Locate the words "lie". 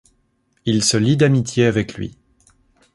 0.97-1.15